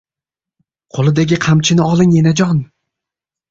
Qo‘lidagi 0.97 1.39
qamchini 1.45 1.87
oling, 1.91 2.17
enajon! 2.25 2.65